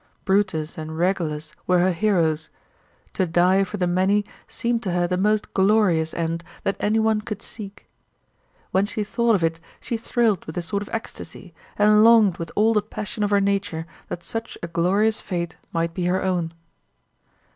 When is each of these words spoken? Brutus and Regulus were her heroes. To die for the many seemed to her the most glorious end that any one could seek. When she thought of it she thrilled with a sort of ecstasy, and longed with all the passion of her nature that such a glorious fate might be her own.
Brutus 0.25 0.79
and 0.79 0.97
Regulus 0.97 1.51
were 1.67 1.77
her 1.77 1.91
heroes. 1.91 2.49
To 3.13 3.27
die 3.27 3.63
for 3.63 3.77
the 3.77 3.85
many 3.85 4.25
seemed 4.47 4.81
to 4.81 4.93
her 4.93 5.05
the 5.05 5.15
most 5.15 5.53
glorious 5.53 6.11
end 6.15 6.43
that 6.63 6.75
any 6.79 6.97
one 6.97 7.21
could 7.21 7.43
seek. 7.43 7.87
When 8.71 8.87
she 8.87 9.03
thought 9.03 9.35
of 9.35 9.43
it 9.43 9.59
she 9.79 9.97
thrilled 9.97 10.43
with 10.45 10.57
a 10.57 10.63
sort 10.63 10.81
of 10.81 10.89
ecstasy, 10.91 11.53
and 11.77 12.03
longed 12.03 12.37
with 12.37 12.51
all 12.55 12.73
the 12.73 12.81
passion 12.81 13.21
of 13.21 13.29
her 13.29 13.39
nature 13.39 13.85
that 14.07 14.23
such 14.23 14.57
a 14.63 14.67
glorious 14.67 15.21
fate 15.21 15.55
might 15.71 15.93
be 15.93 16.05
her 16.05 16.23
own. 16.23 16.53